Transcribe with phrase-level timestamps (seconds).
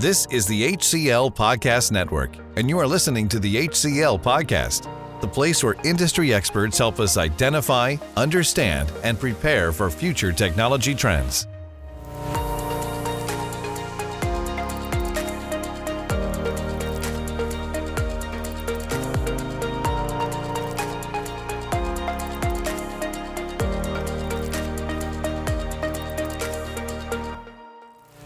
[0.00, 4.88] This is the HCL Podcast Network, and you are listening to the HCL Podcast,
[5.20, 11.46] the place where industry experts help us identify, understand, and prepare for future technology trends.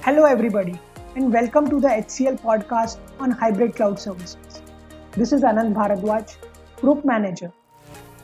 [0.02, 0.78] Hello, everybody,
[1.16, 4.62] and welcome to the HCL podcast on hybrid cloud services.
[5.12, 6.34] This is Anand Bharadwaj,
[6.80, 7.52] Group Manager.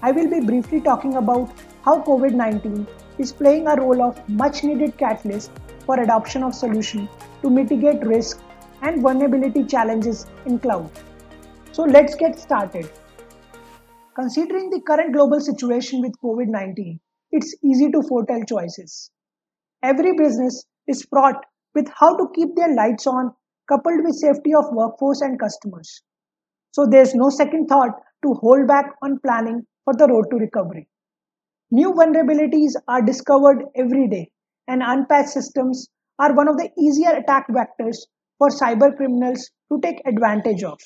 [0.02, 1.52] I will be briefly talking about
[1.84, 5.52] how COVID 19 is playing a role of much needed catalyst
[5.86, 7.08] for adoption of solution
[7.42, 8.40] to mitigate risk
[8.82, 10.90] and vulnerability challenges in cloud.
[11.70, 12.90] So let's get started.
[14.16, 16.98] Considering the current global situation with COVID 19,
[17.30, 19.12] it's easy to foretell choices.
[19.80, 23.33] Every business is fraught with how to keep their lights on
[23.69, 26.02] coupled with safety of workforce and customers.
[26.73, 27.90] So there's no second thought
[28.24, 30.88] to hold back on planning for the road to recovery.
[31.71, 34.30] New vulnerabilities are discovered every day
[34.66, 37.96] and unpatched systems are one of the easier attack vectors
[38.38, 40.80] for cyber criminals to take advantage of.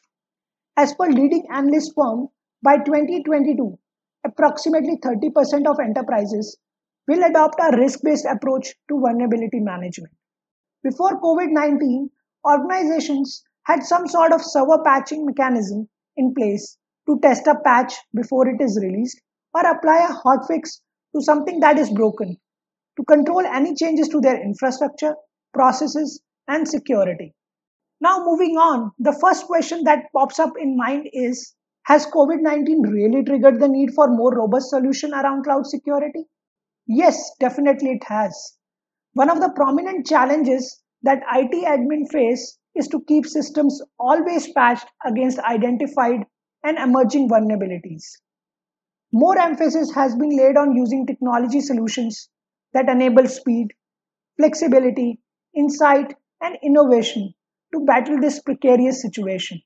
[0.76, 2.28] As per leading analyst firm,
[2.62, 3.78] by 2022,
[4.24, 6.56] approximately 30% of enterprises
[7.06, 10.12] will adopt a risk-based approach to vulnerability management.
[10.84, 12.10] Before COVID 19,
[12.46, 16.76] organizations had some sort of server patching mechanism in place
[17.06, 19.18] to test a patch before it is released
[19.54, 20.80] or apply a hotfix
[21.14, 22.36] to something that is broken
[22.98, 25.14] to control any changes to their infrastructure,
[25.54, 27.34] processes, and security.
[28.02, 31.54] Now, moving on, the first question that pops up in mind is
[31.84, 36.26] Has COVID 19 really triggered the need for more robust solution around cloud security?
[36.86, 38.58] Yes, definitely it has.
[39.14, 44.88] One of the prominent challenges that IT admin face is to keep systems always patched
[45.04, 46.26] against identified
[46.64, 48.02] and emerging vulnerabilities.
[49.12, 52.28] More emphasis has been laid on using technology solutions
[52.72, 53.72] that enable speed,
[54.36, 55.20] flexibility,
[55.54, 57.34] insight, and innovation
[57.72, 59.62] to battle this precarious situation.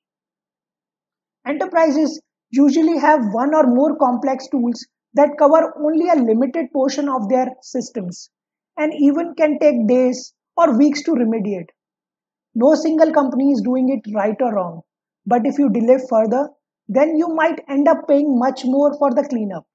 [1.47, 2.21] Enterprises
[2.51, 7.49] usually have one or more complex tools that cover only a limited portion of their
[7.63, 8.29] systems
[8.79, 11.69] and even can take days or weeks to remediate.
[12.55, 14.83] No single company is doing it right or wrong,
[15.27, 16.49] but if you delay further,
[16.89, 19.67] then you might end up paying much more for the cleanup.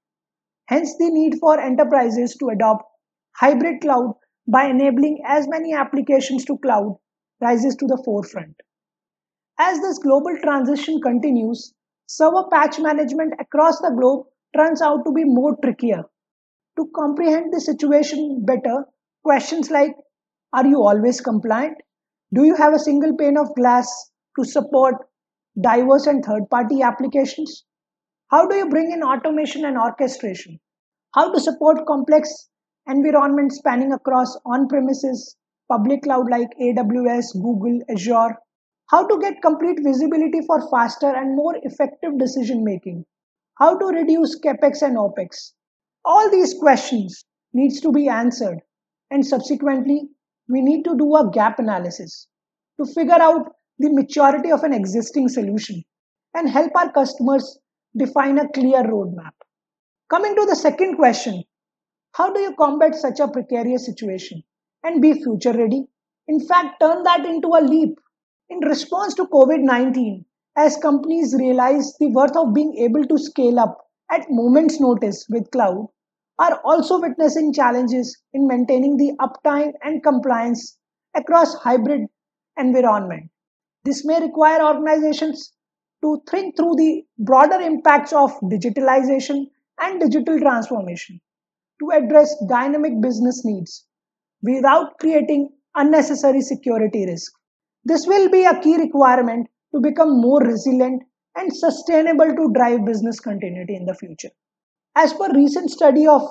[0.66, 2.84] Hence, the need for enterprises to adopt
[3.36, 4.14] hybrid cloud
[4.48, 6.96] by enabling as many applications to cloud
[7.40, 8.56] rises to the forefront.
[9.58, 11.72] As this global transition continues,
[12.06, 14.26] server patch management across the globe
[14.56, 16.04] turns out to be more trickier.
[16.76, 18.84] To comprehend the situation better,
[19.24, 19.96] questions like
[20.52, 21.78] Are you always compliant?
[22.34, 23.88] Do you have a single pane of glass
[24.38, 24.96] to support
[25.60, 27.64] diverse and third party applications?
[28.30, 30.60] How do you bring in automation and orchestration?
[31.14, 32.50] How to support complex
[32.86, 35.36] environments spanning across on premises,
[35.72, 38.36] public cloud like AWS, Google, Azure?
[38.90, 43.06] How to get complete visibility for faster and more effective decision making?
[43.58, 45.52] How to reduce capex and opex?
[46.04, 47.24] All these questions
[47.54, 48.60] needs to be answered
[49.14, 49.98] and subsequently
[50.48, 52.26] we need to do a gap analysis
[52.78, 55.82] to figure out the maturity of an existing solution
[56.34, 57.58] and help our customers
[57.96, 59.34] define a clear roadmap.
[60.10, 61.44] Coming to the second question
[62.18, 64.42] how do you combat such a precarious situation
[64.84, 65.84] and be future ready?
[66.28, 67.98] In fact, turn that into a leap.
[68.48, 70.24] In response to COVID 19,
[70.56, 73.78] as companies realize the worth of being able to scale up
[74.10, 75.88] at moment's notice with cloud,
[76.38, 80.76] are also witnessing challenges in maintaining the uptime and compliance
[81.14, 82.06] across hybrid
[82.56, 83.30] environment.
[83.84, 85.52] This may require organizations
[86.02, 89.46] to think through the broader impacts of digitalization
[89.80, 91.20] and digital transformation
[91.80, 93.86] to address dynamic business needs
[94.42, 97.32] without creating unnecessary security risk.
[97.84, 101.02] This will be a key requirement to become more resilient
[101.36, 104.30] and sustainable to drive business continuity in the future.
[104.96, 106.22] As per recent study of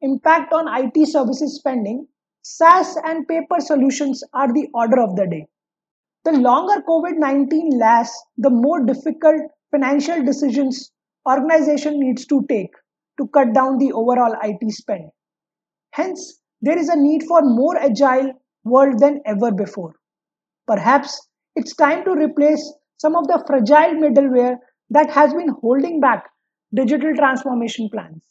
[0.00, 2.06] impact on IT services spending,
[2.42, 5.46] SaaS and paper solutions are the order of the day.
[6.24, 10.92] The longer COVID-19 lasts, the more difficult financial decisions
[11.28, 12.70] organization needs to take
[13.18, 15.10] to cut down the overall IT spend.
[15.90, 18.32] Hence, there is a need for more agile
[18.64, 19.94] world than ever before.
[20.66, 24.56] Perhaps it's time to replace some of the fragile middleware
[24.90, 26.31] that has been holding back
[26.74, 28.22] digital transformation plans.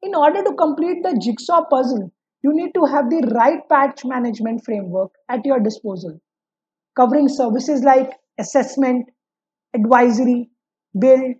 [0.00, 2.10] In order to complete the jigsaw puzzle,
[2.42, 6.18] you need to have the right patch management framework at your disposal.
[6.96, 9.10] covering services like assessment,
[9.74, 10.50] advisory,
[10.98, 11.36] build,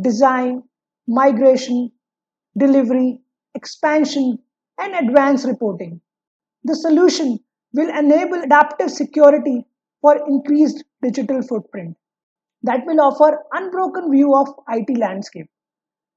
[0.00, 0.64] design,
[1.06, 1.92] migration,
[2.56, 3.20] delivery,
[3.54, 4.38] expansion,
[4.78, 6.00] and advanced reporting.
[6.64, 7.40] The solution
[7.74, 9.66] will enable adaptive security
[10.00, 11.96] for increased digital footprint
[12.62, 15.50] that will offer unbroken view of IT landscape,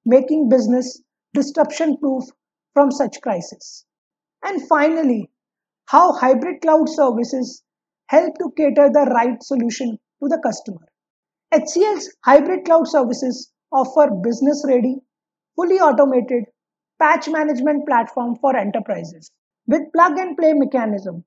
[0.05, 1.01] making business
[1.33, 2.23] disruption proof
[2.73, 3.85] from such crisis.
[4.43, 5.29] And finally,
[5.85, 7.63] how hybrid cloud services
[8.07, 10.87] help to cater the right solution to the customer.
[11.53, 14.97] HCL's hybrid cloud services offer business ready,
[15.55, 16.45] fully automated
[16.99, 19.31] patch management platform for enterprises
[19.67, 21.23] with plug and play mechanism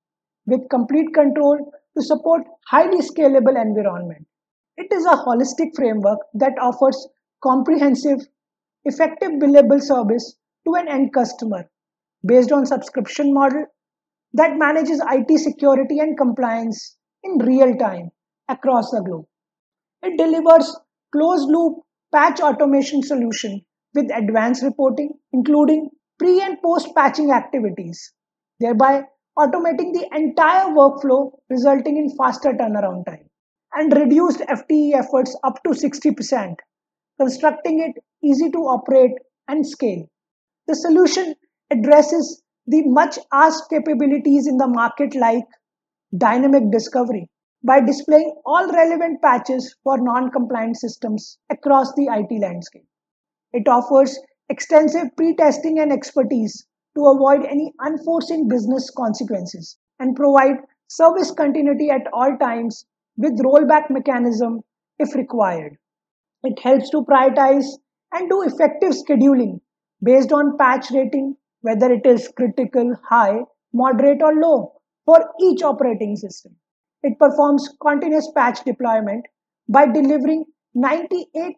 [0.46, 1.58] with complete control
[1.96, 4.26] to support highly scalable environment.
[4.76, 7.06] It is a holistic framework that offers
[7.40, 8.26] comprehensive,
[8.84, 10.34] effective billable service
[10.66, 11.70] to an end customer
[12.26, 13.66] based on subscription model
[14.32, 18.10] that manages IT security and compliance in real time
[18.48, 19.26] across the globe.
[20.02, 20.76] It delivers
[21.12, 28.12] closed loop patch automation solution with advanced reporting, including pre and post patching activities,
[28.58, 29.04] thereby
[29.38, 33.30] automating the entire workflow, resulting in faster turnaround time
[33.74, 36.54] and reduced FTE efforts up to 60%,
[37.20, 39.12] constructing it easy to operate
[39.48, 40.08] and scale.
[40.66, 41.34] The solution
[41.70, 45.44] addresses the much asked capabilities in the market like
[46.16, 47.28] dynamic discovery
[47.62, 52.86] by displaying all relevant patches for non compliant systems across the IT landscape.
[53.52, 54.18] It offers
[54.48, 56.66] extensive pre testing and expertise
[56.96, 60.56] to avoid any unforeseen business consequences and provide
[60.88, 62.84] service continuity at all times
[63.16, 64.60] with rollback mechanism
[64.98, 65.76] if required.
[66.42, 67.66] It helps to prioritize
[68.12, 69.60] and do effective scheduling
[70.02, 73.40] based on patch rating, whether it is critical, high,
[73.72, 74.72] moderate, or low
[75.04, 76.54] for each operating system.
[77.02, 79.26] It performs continuous patch deployment
[79.68, 80.44] by delivering
[80.76, 81.54] 98%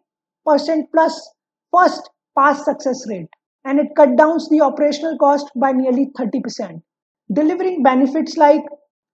[0.93, 1.33] plus
[1.71, 3.29] first pass success rate
[3.65, 6.81] and it cut down the operational cost by nearly 30%,
[7.33, 8.63] delivering benefits like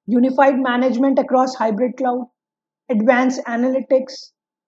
[0.05, 2.27] unified management across hybrid cloud,
[2.93, 4.13] advanced analytics,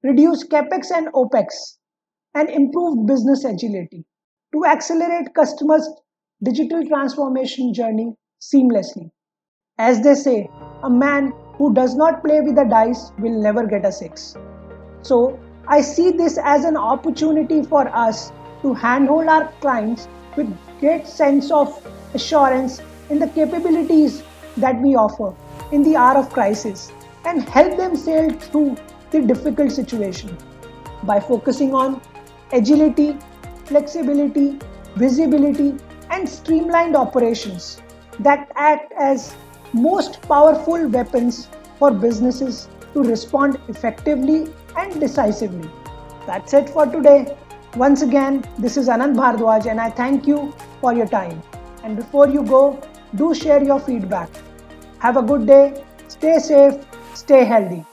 [0.03, 1.77] reduced capex and opex,
[2.33, 4.03] and improved business agility
[4.53, 5.87] to accelerate customers'
[6.43, 9.09] digital transformation journey seamlessly.
[9.77, 10.49] As they say,
[10.83, 14.35] a man who does not play with the dice will never get a six.
[15.01, 18.31] So, I see this as an opportunity for us
[18.61, 20.07] to handhold our clients
[20.37, 21.73] with great sense of
[22.13, 24.23] assurance in the capabilities
[24.57, 25.33] that we offer
[25.71, 26.91] in the hour of crisis
[27.25, 28.75] and help them sail through
[29.11, 30.37] the difficult situation
[31.03, 32.01] by focusing on
[32.51, 33.17] agility,
[33.65, 34.59] flexibility,
[34.95, 35.75] visibility,
[36.09, 37.81] and streamlined operations
[38.19, 39.35] that act as
[39.73, 41.49] most powerful weapons
[41.79, 45.69] for businesses to respond effectively and decisively.
[46.25, 47.35] That's it for today.
[47.75, 51.41] Once again, this is Anand Bhardwaj and I thank you for your time.
[51.83, 52.81] And before you go,
[53.15, 54.29] do share your feedback.
[54.99, 56.75] Have a good day, stay safe,
[57.17, 57.85] stay healthy.